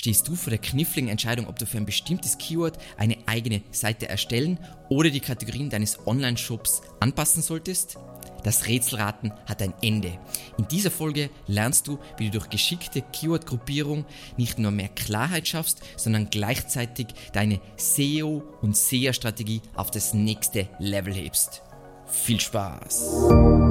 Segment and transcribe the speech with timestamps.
[0.00, 4.08] stehst du vor der kniffligen Entscheidung, ob du für ein bestimmtes Keyword eine eigene Seite
[4.08, 7.98] erstellen oder die Kategorien deines Online-Shops anpassen solltest?
[8.42, 10.18] Das Rätselraten hat ein Ende.
[10.56, 14.06] In dieser Folge lernst du, wie du durch geschickte Keyword-Gruppierung
[14.38, 21.12] nicht nur mehr Klarheit schaffst, sondern gleichzeitig deine SEO- und SEA-Strategie auf das nächste Level
[21.12, 21.60] hebst.
[22.06, 23.68] Viel Spaß!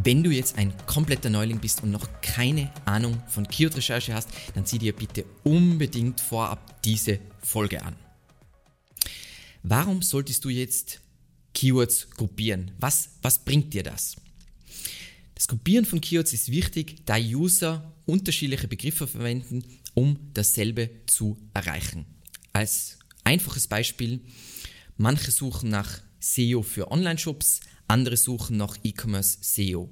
[0.00, 4.64] Wenn du jetzt ein kompletter Neuling bist und noch keine Ahnung von Keyword-Recherche hast, dann
[4.64, 7.96] zieh dir bitte unbedingt vorab diese Folge an.
[9.64, 11.00] Warum solltest du jetzt
[11.52, 12.70] Keywords gruppieren?
[12.78, 14.14] Was, was bringt dir das?
[15.34, 22.06] Das Gruppieren von Keywords ist wichtig, da User unterschiedliche Begriffe verwenden, um dasselbe zu erreichen.
[22.52, 24.20] Als einfaches Beispiel,
[24.96, 29.90] manche suchen nach SEO für Online-Shops, andere suchen nach E-Commerce SEO.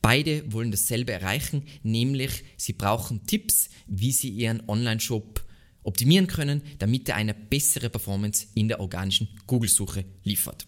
[0.00, 5.44] Beide wollen dasselbe erreichen, nämlich sie brauchen Tipps, wie sie ihren Online-Shop
[5.82, 10.66] optimieren können, damit er eine bessere Performance in der organischen Google-Suche liefert.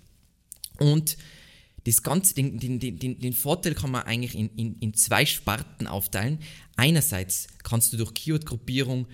[0.78, 1.17] Und
[1.84, 5.87] das Ganze, den, den, den, den Vorteil kann man eigentlich in, in, in zwei Sparten
[5.87, 6.39] aufteilen.
[6.77, 9.06] Einerseits kannst du durch Keyword-Gruppierung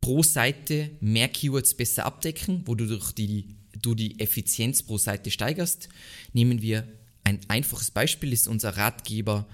[0.00, 5.30] pro Seite mehr Keywords besser abdecken, wo du durch die du die Effizienz pro Seite
[5.30, 5.88] steigerst.
[6.32, 6.86] Nehmen wir
[7.24, 9.46] ein einfaches Beispiel, ist unser Ratgeber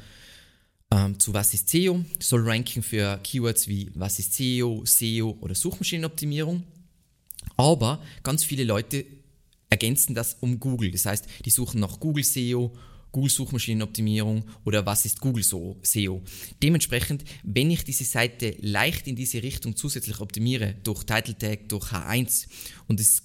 [0.90, 5.54] ähm, zu Was ist SEO, soll ranken für Keywords wie Was ist SEO, SEO oder
[5.54, 6.64] Suchmaschinenoptimierung.
[7.56, 9.06] Aber ganz viele Leute
[9.68, 10.90] ergänzen das um Google.
[10.90, 12.72] Das heißt, die suchen nach Google SEO,
[13.12, 16.22] Google Suchmaschinenoptimierung oder was ist Google SEO.
[16.62, 21.86] Dementsprechend, wenn ich diese Seite leicht in diese Richtung zusätzlich optimiere, durch Title Tag, durch
[21.92, 22.46] H1
[22.86, 23.22] und es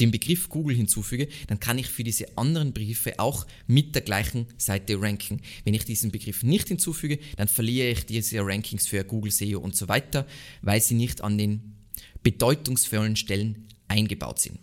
[0.00, 4.46] den Begriff Google hinzufüge, dann kann ich für diese anderen Begriffe auch mit der gleichen
[4.56, 5.40] Seite ranken.
[5.64, 9.76] Wenn ich diesen Begriff nicht hinzufüge, dann verliere ich diese Rankings für Google SEO und
[9.76, 10.26] so weiter,
[10.62, 11.76] weil sie nicht an den
[12.22, 14.58] bedeutungsvollen Stellen eingebaut sind.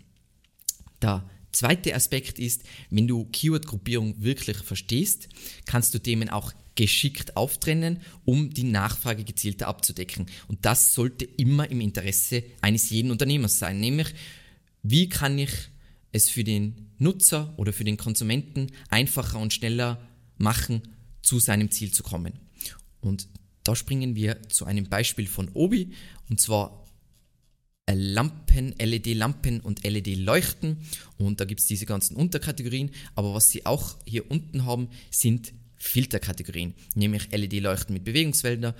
[1.01, 5.29] Der zweite Aspekt ist, wenn du Keyword-Gruppierung wirklich verstehst,
[5.65, 10.27] kannst du Themen auch geschickt auftrennen, um die Nachfrage gezielter abzudecken.
[10.47, 14.13] Und das sollte immer im Interesse eines jeden Unternehmers sein, nämlich
[14.83, 15.51] wie kann ich
[16.11, 20.81] es für den Nutzer oder für den Konsumenten einfacher und schneller machen,
[21.21, 22.33] zu seinem Ziel zu kommen.
[22.99, 23.27] Und
[23.63, 25.91] da springen wir zu einem Beispiel von Obi,
[26.29, 26.81] und zwar
[27.93, 30.77] Lampen, LED-Lampen und LED-Leuchten.
[31.17, 32.91] Und da gibt es diese ganzen Unterkategorien.
[33.15, 38.75] Aber was sie auch hier unten haben, sind Filterkategorien, nämlich LED-Leuchten mit Bewegungsfelder,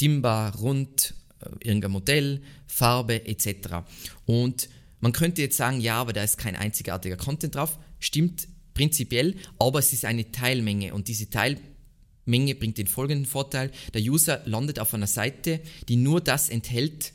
[0.00, 3.84] dimmbar, rund, äh, irgendein Modell, Farbe etc.
[4.26, 4.68] Und
[5.00, 7.78] man könnte jetzt sagen, ja, aber da ist kein einzigartiger Content drauf.
[7.98, 13.70] Stimmt prinzipiell, aber es ist eine Teilmenge und diese Teilmenge bringt den folgenden Vorteil.
[13.94, 17.12] Der User landet auf einer Seite, die nur das enthält,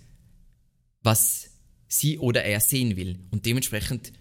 [1.01, 1.49] was
[1.87, 4.11] sie oder er sehen will und dementsprechend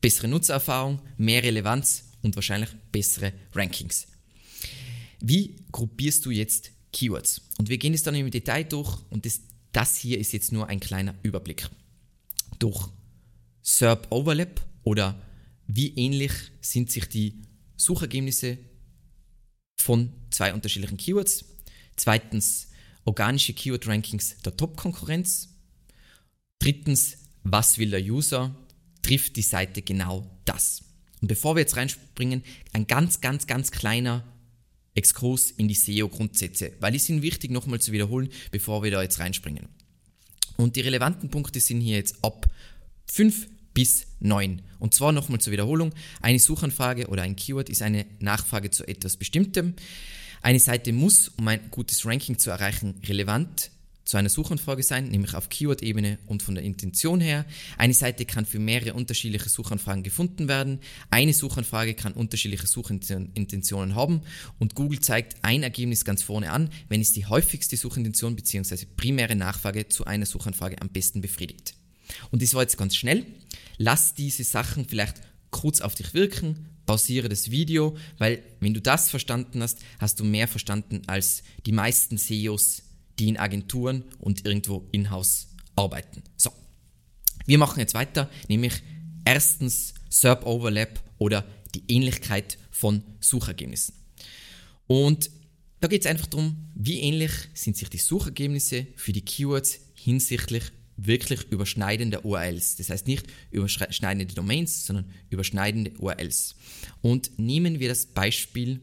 [0.00, 4.06] bessere Nutzererfahrung, mehr Relevanz und wahrscheinlich bessere Rankings.
[5.20, 7.42] Wie gruppierst du jetzt Keywords?
[7.58, 9.40] Und wir gehen es dann im Detail durch und das,
[9.72, 11.68] das hier ist jetzt nur ein kleiner Überblick.
[12.58, 12.88] Durch
[13.68, 15.20] SERP Overlap oder
[15.66, 17.42] wie ähnlich sind sich die
[17.76, 18.56] Suchergebnisse
[19.78, 21.44] von zwei unterschiedlichen Keywords.
[21.94, 22.68] Zweitens
[23.04, 25.50] organische Keyword-Rankings der Top-Konkurrenz.
[26.58, 28.56] Drittens, was will der User?
[29.02, 30.82] Trifft die Seite genau das?
[31.20, 32.42] Und bevor wir jetzt reinspringen,
[32.72, 34.24] ein ganz, ganz, ganz kleiner
[34.94, 39.18] Exkurs in die SEO-Grundsätze, weil die sind wichtig nochmal zu wiederholen, bevor wir da jetzt
[39.18, 39.68] reinspringen.
[40.56, 42.50] Und die relevanten Punkte sind hier jetzt ab
[43.06, 44.60] 5 bis 9.
[44.80, 45.94] Und zwar nochmal zur Wiederholung.
[46.20, 49.74] Eine Suchanfrage oder ein Keyword ist eine Nachfrage zu etwas Bestimmtem.
[50.42, 53.70] Eine Seite muss, um ein gutes Ranking zu erreichen, relevant
[54.04, 57.44] zu einer Suchanfrage sein, nämlich auf Keyword-Ebene und von der Intention her.
[57.76, 60.80] Eine Seite kann für mehrere unterschiedliche Suchanfragen gefunden werden.
[61.10, 64.22] Eine Suchanfrage kann unterschiedliche Suchintentionen haben
[64.58, 68.86] und Google zeigt ein Ergebnis ganz vorne an, wenn es die häufigste Suchintention bzw.
[68.96, 71.77] primäre Nachfrage zu einer Suchanfrage am besten befriedigt.
[72.30, 73.26] Und das war jetzt ganz schnell.
[73.76, 75.20] Lass diese Sachen vielleicht
[75.50, 80.24] kurz auf dich wirken, pausiere das Video, weil wenn du das verstanden hast, hast du
[80.24, 82.82] mehr verstanden als die meisten CEOs,
[83.18, 86.22] die in Agenturen und irgendwo in-house arbeiten.
[86.36, 86.50] So,
[87.46, 88.82] wir machen jetzt weiter, nämlich
[89.24, 91.44] erstens SERP Overlap oder
[91.74, 93.94] die Ähnlichkeit von Suchergebnissen.
[94.86, 95.30] Und
[95.80, 100.64] da geht es einfach darum, wie ähnlich sind sich die Suchergebnisse für die Keywords hinsichtlich
[100.98, 102.76] wirklich überschneidende URLs.
[102.76, 106.56] Das heißt nicht überschneidende Domains, sondern überschneidende URLs.
[107.00, 108.80] Und nehmen wir das Beispiel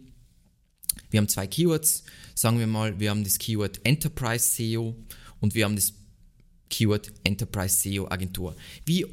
[1.11, 2.03] Wir haben zwei Keywords.
[2.33, 4.95] Sagen wir mal, wir haben das Keyword Enterprise SEO
[5.39, 5.93] und wir haben das
[6.69, 8.55] Keyword Enterprise SEO Agentur.
[8.85, 9.05] Wie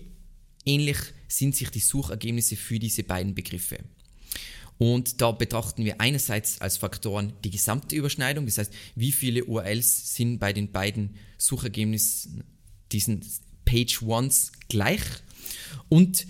[0.65, 0.97] ähnlich
[1.29, 3.79] sind sich die Suchergebnisse für diese beiden Begriffe?
[4.79, 10.15] Und da betrachten wir einerseits als Faktoren die gesamte Überschneidung, das heißt, wie viele URLs
[10.15, 12.43] sind bei den beiden Suchergebnissen,
[12.93, 13.25] diesen
[13.65, 15.03] Page Ones gleich.
[15.89, 16.27] Und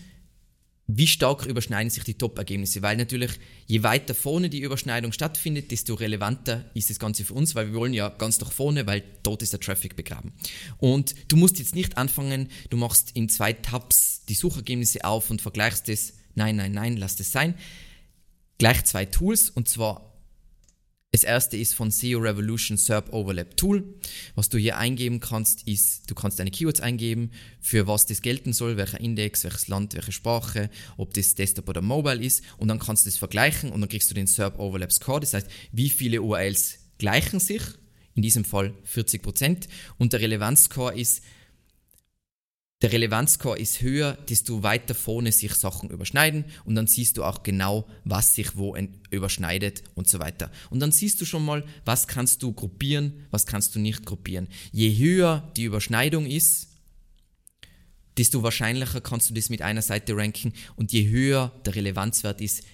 [0.88, 3.30] wie stark überschneiden sich die Top-Ergebnisse, weil natürlich
[3.66, 7.78] je weiter vorne die Überschneidung stattfindet, desto relevanter ist das Ganze für uns, weil wir
[7.78, 10.32] wollen ja ganz nach vorne, weil dort ist der Traffic begraben.
[10.78, 15.40] Und du musst jetzt nicht anfangen, du machst in zwei Tabs die Suchergebnisse auf und
[15.40, 17.54] vergleichst es, nein, nein, nein, lass das sein.
[18.58, 20.11] Gleich zwei Tools und zwar
[21.12, 23.84] das erste ist von SEO Revolution SERP Overlap Tool.
[24.34, 28.54] Was du hier eingeben kannst, ist, du kannst deine Keywords eingeben, für was das gelten
[28.54, 32.78] soll, welcher Index, welches Land, welche Sprache, ob das Desktop oder Mobile ist und dann
[32.78, 35.20] kannst du das vergleichen und dann kriegst du den SERP Overlap Score.
[35.20, 37.62] Das heißt, wie viele URLs gleichen sich,
[38.14, 39.68] in diesem Fall 40%
[39.98, 41.22] und der Relevanzscore ist,
[42.82, 47.44] der Relevanzscore ist höher, desto weiter vorne sich Sachen überschneiden und dann siehst du auch
[47.44, 48.76] genau, was sich wo
[49.10, 50.50] überschneidet und so weiter.
[50.68, 54.48] Und dann siehst du schon mal, was kannst du gruppieren, was kannst du nicht gruppieren.
[54.72, 56.70] Je höher die Überschneidung ist,
[58.16, 62.64] desto wahrscheinlicher kannst du das mit einer Seite ranken und je höher der Relevanzwert ist,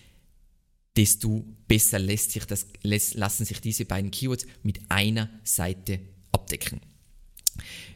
[0.97, 6.01] desto besser lässt sich das, lassen sich diese beiden Keywords mit einer Seite
[6.33, 6.81] abdecken.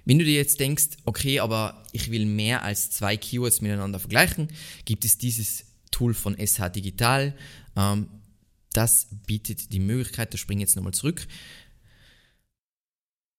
[0.05, 4.49] Wenn du dir jetzt denkst, okay, aber ich will mehr als zwei Keywords miteinander vergleichen,
[4.85, 7.35] gibt es dieses Tool von SH Digital.
[7.77, 8.09] Ähm,
[8.73, 11.27] das bietet die Möglichkeit, da springe ich jetzt nochmal zurück,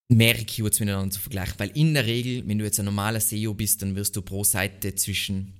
[0.09, 1.55] mehrere Keywords miteinander zu vergleichen.
[1.57, 4.43] Weil in der Regel, wenn du jetzt ein normaler SEO bist, dann wirst du pro
[4.43, 5.53] Seite zwischen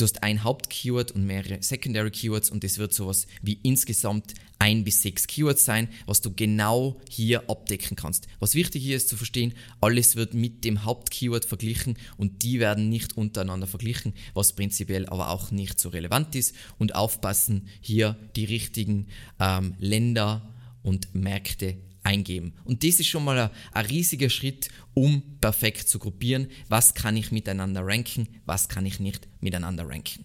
[0.00, 4.82] Du hast ein Hauptkeyword und mehrere Secondary Keywords und das wird sowas wie insgesamt ein
[4.82, 8.26] bis sechs Keywords sein, was du genau hier abdecken kannst.
[8.38, 9.52] Was wichtig hier ist zu verstehen,
[9.82, 15.28] alles wird mit dem Hauptkeyword verglichen und die werden nicht untereinander verglichen, was prinzipiell aber
[15.28, 19.08] auch nicht so relevant ist und aufpassen, hier die richtigen
[19.38, 20.48] ähm, Länder
[20.82, 22.54] und Märkte eingeben.
[22.64, 27.16] Und das ist schon mal ein, ein, riesiger Schritt, um perfekt zu gruppieren, was kann
[27.16, 30.24] ich miteinander ranken, was kann ich nicht miteinander ranken.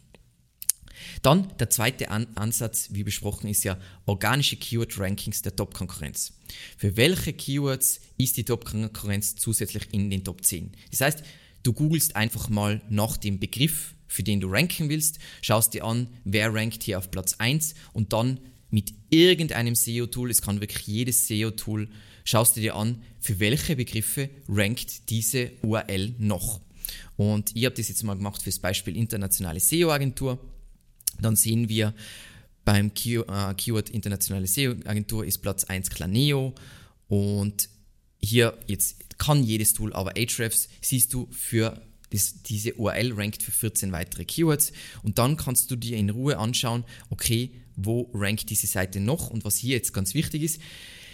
[1.21, 6.33] Dann der zweite An Ansatz, wie besprochen, ist ja organische Keyword-Rankings der Top-Konkurrenz.
[6.77, 10.71] Für welche Keywords ist die Top-Konkurrenz zusätzlich in den Top 10?
[10.91, 11.23] Das heißt,
[11.63, 16.07] du googelst einfach mal nach dem Begriff, für den du ranken willst, schaust dir an,
[16.23, 18.39] wer rankt hier auf Platz 1 und dann
[18.75, 21.87] mit irgendeinem SEO-Tool, es kann wirklich jedes SEO-Tool,
[22.25, 26.59] schaust du dir an, für welche Begriffe rankt diese URL noch.
[27.15, 30.39] Und ich habe das jetzt mal gemacht für das Beispiel internationale SEO-Agentur.
[31.21, 31.93] Dann sehen wir
[32.65, 36.53] beim Key äh, Keyword internationale SEO-Agentur ist Platz 1 Claneo
[37.07, 37.69] und
[38.19, 43.51] hier jetzt kann jedes Tool, aber Ahrefs siehst du für das, diese URL rankt für
[43.51, 48.67] 14 weitere Keywords und dann kannst du dir in Ruhe anschauen, okay, wo rankt diese
[48.67, 50.61] Seite noch und was hier jetzt ganz wichtig ist.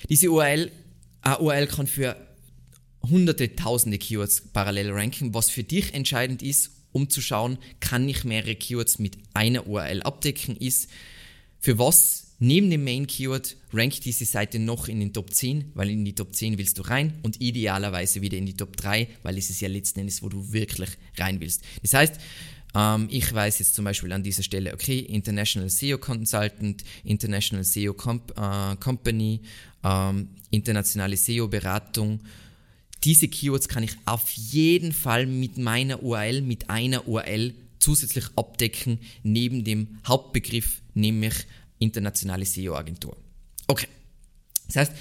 [0.10, 0.72] Diese URL,
[1.22, 2.16] eine URL kann für
[3.04, 8.24] hunderte, tausende Keywords parallel ranken, was für dich entscheidend ist, um zu schauen, kann ich
[8.24, 10.90] mehrere Keywords mit einer URL abdecken, ist,
[11.60, 15.92] für was neben dem Main Keyword rankt diese Seite noch in den Top 10, weil
[15.92, 19.38] in die Top 10 willst du rein und idealerweise wieder in die Top 3, weil
[19.38, 21.62] es ist ja letzten Endes, wo du wirklich rein willst.
[21.84, 22.16] Das heißt,
[22.74, 27.94] ähm, ich weiß jetzt zum Beispiel an dieser Stelle, okay, International SEO Consultant, International SEO
[27.94, 29.42] Comp äh, Company,
[29.84, 32.22] ähm, internationale SEO Beratung.
[33.04, 39.00] Diese Keywords kann ich auf jeden Fall mit meiner URL, mit einer URL zusätzlich abdecken,
[39.24, 41.34] neben dem Hauptbegriff, nämlich
[41.80, 43.18] internationale SEO-Agentur.
[43.68, 43.88] Okay.
[44.68, 44.92] Das heißt,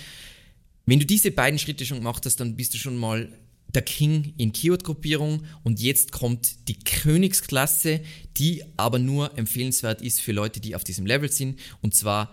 [0.86, 3.30] wenn du diese beiden Schritte schon gemacht hast, dann bist du schon mal
[3.74, 8.00] der King in Keyword-Gruppierung und jetzt kommt die Königsklasse,
[8.36, 11.58] die aber nur empfehlenswert ist für Leute, die auf diesem Level sind.
[11.80, 12.32] Und zwar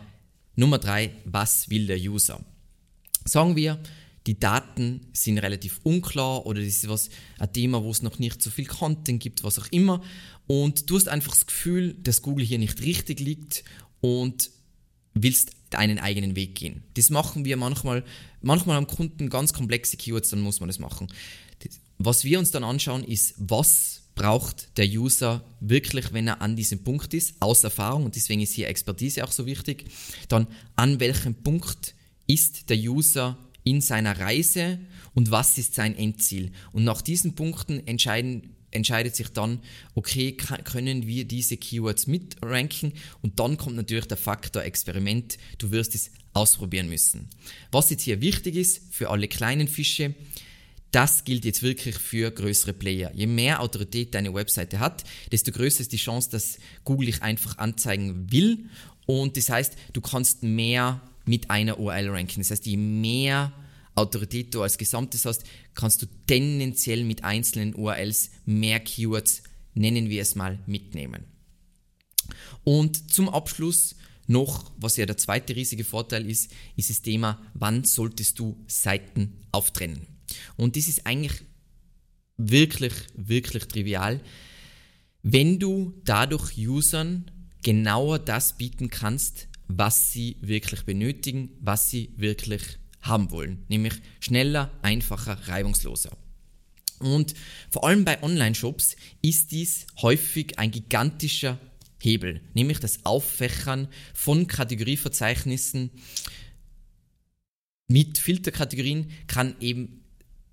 [0.56, 2.44] Nummer drei, was will der User?
[3.25, 3.79] Sagen wir,
[4.25, 8.41] die Daten sind relativ unklar oder das ist was, ein Thema, wo es noch nicht
[8.41, 10.03] so viel Content gibt, was auch immer.
[10.48, 13.63] Und du hast einfach das Gefühl, dass Google hier nicht richtig liegt
[14.01, 14.50] und
[15.13, 16.84] willst deinen eigenen Weg gehen.
[16.96, 18.04] Das machen wir manchmal,
[18.42, 21.08] manchmal am Kunden ganz komplexe Keywords, dann muss man das machen.
[21.98, 26.84] Was wir uns dann anschauen, ist, was braucht der User wirklich, wenn er an diesem
[26.84, 29.86] Punkt ist, aus Erfahrung, und deswegen ist hier Expertise auch so wichtig,
[30.28, 31.94] dann an welchem Punkt
[32.26, 34.80] ist der User in seiner Reise
[35.14, 36.52] und was ist sein Endziel.
[36.72, 39.60] Und nach diesen Punkten entscheiden entscheidet sich dann,
[39.96, 45.96] okay, können wir diese Keywords mitranken und dann kommt natürlich der Faktor Experiment, du wirst
[45.96, 47.30] es ausprobieren müssen.
[47.72, 50.14] Was jetzt hier wichtig ist für alle kleinen Fische,
[50.92, 53.12] das gilt jetzt wirklich für größere Player.
[53.14, 57.58] Je mehr Autorität deine Webseite hat, desto größer ist die Chance, dass Google dich einfach
[57.58, 58.70] anzeigen will.
[59.06, 62.40] Und das heißt, du kannst mehr mit einer URL ranken.
[62.40, 63.52] Das heißt, je mehr
[63.98, 70.22] Autorität du als Gesamtes hast, kannst du tendenziell mit einzelnen URLs mehr Keywords, nennen wir
[70.22, 71.25] es mal, mitnehmen.
[72.63, 73.96] Und zum Abschluss
[74.27, 79.38] noch, was ja der zweite riesige Vorteil ist, ist das Thema, wann solltest du Seiten
[79.51, 80.06] auftrennen.
[80.58, 81.42] Und das ist eigentlich
[82.36, 84.22] wirklich, wirklich trivial,
[85.24, 87.32] wenn du dadurch Usern
[87.63, 92.62] genauer das bieten kannst, was sie wirklich benötigen, was sie wirklich
[93.08, 96.12] haben wollen, nämlich schneller, einfacher, reibungsloser.
[97.00, 97.34] Und
[97.70, 101.60] vor allem bei Online-Shops ist dies häufig ein gigantischer
[102.00, 105.92] Hebel, nämlich das Auffächern von Kategorieverzeichnissen
[107.88, 110.04] mit Filterkategorien kann eben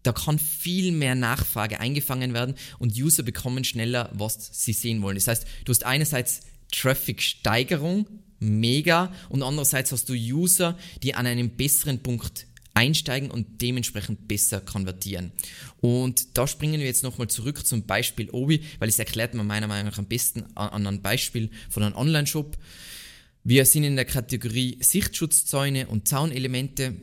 [0.05, 5.17] da kann viel mehr Nachfrage eingefangen werden und User bekommen schneller, was sie sehen wollen.
[5.17, 6.43] Das heißt, du hast einerseits
[6.73, 8.07] Traffic-Steigerung,
[8.45, 14.61] mega, und andererseits hast du User, die an einem besseren Punkt einsteigen und dementsprechend besser
[14.61, 15.33] konvertieren.
[15.81, 19.69] Und da springen wir jetzt nochmal zurück zum Beispiel Obi, weil es erklärt man meiner
[19.69, 22.59] Meinung nach am besten an einem Beispiel von einem Online-Shop.
[23.45, 26.97] Wir sind in der Kategorie Sichtschutzzäune und Zaunelemente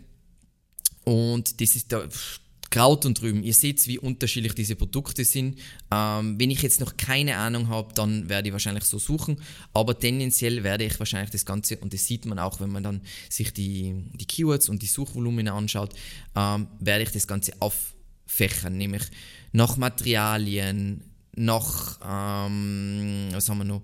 [1.04, 2.08] und das ist da
[2.72, 3.44] Kraut und Rüben.
[3.44, 5.60] Ihr seht, wie unterschiedlich diese Produkte sind.
[5.92, 9.40] Ähm, wenn ich jetzt noch keine Ahnung habe, dann werde ich wahrscheinlich so suchen.
[9.74, 13.02] Aber tendenziell werde ich wahrscheinlich das Ganze, und das sieht man auch, wenn man dann
[13.30, 15.94] sich die, die Keywords und die Suchvolumina anschaut,
[16.36, 19.04] ähm, werde ich das Ganze auffächern, nämlich
[19.52, 21.04] nach Materialien,
[21.36, 23.82] nach, ähm, was haben wir noch,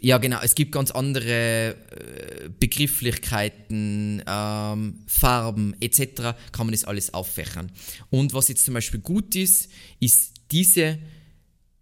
[0.00, 0.38] ja, genau.
[0.42, 6.36] Es gibt ganz andere äh, Begrifflichkeiten, ähm, Farben etc.
[6.52, 7.72] Kann man das alles auffächern.
[8.10, 10.98] Und was jetzt zum Beispiel gut ist, ist diese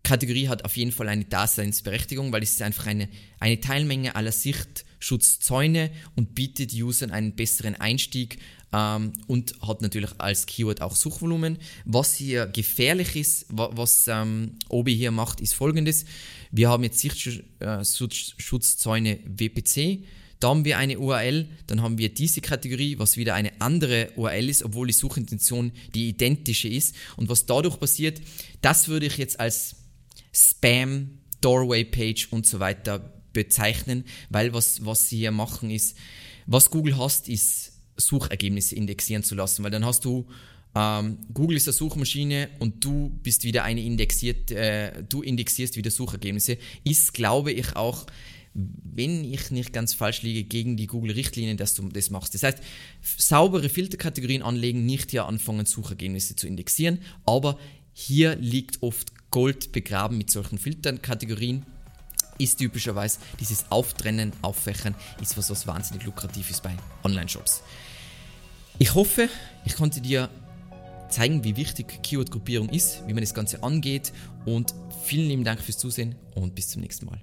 [0.03, 3.09] Kategorie hat auf jeden Fall eine Daseinsberechtigung, weil es ist einfach eine,
[3.41, 8.39] eine Teilmenge aller Sichtschutzzäune und bietet Usern einen besseren Einstieg
[8.77, 11.59] ähm, und hat natürlich als Keyword auch Suchvolumen.
[11.85, 16.05] Was hier gefährlich ist, was ähm, Obi hier macht, ist folgendes.
[16.51, 20.05] Wir haben jetzt Sichtschutzzäune äh, WPC.
[20.39, 24.51] Da haben wir eine URL, dann haben wir diese Kategorie, was wieder eine andere URL
[24.51, 26.95] ist, obwohl die Suchintention die identische ist.
[27.17, 28.21] Und was dadurch passiert,
[28.61, 29.77] das würde ich jetzt als
[30.35, 35.97] Spam, Doorway Page und so weiter bezeichnen, weil was, was sie hier machen ist,
[36.47, 40.27] was Google hasst, ist Suchergebnisse indexieren zu lassen, weil dann hast du
[40.75, 45.91] ähm, Google ist eine Suchmaschine und du bist wieder eine indexiert, äh, du indexierst wieder
[45.91, 48.07] Suchergebnisse, ist, glaube ich, auch
[48.53, 52.35] wenn ich nicht ganz falsch liege, gegen die Google-Richtlinien, dass du das machst.
[52.35, 52.59] Das heißt,
[53.03, 57.59] saubere Filterkategorien anlegen, nicht hier anfangen, Suchergebnisse zu indexieren, aber
[57.93, 61.65] hier liegt oft Gold begraben mit solchen Filterkategorien
[62.39, 66.75] ist typischerweise dieses Auftrennen, Auffächern, ist was, was wahnsinnig lukrativ ist bei
[67.05, 67.63] Online-Shops.
[68.79, 69.29] Ich hoffe,
[69.65, 70.29] ich konnte dir
[71.09, 74.13] zeigen, wie wichtig Keyword-Gruppierung ist, wie man das Ganze angeht
[74.45, 74.75] und
[75.05, 77.21] vielen lieben Dank fürs Zusehen und bis zum nächsten Mal.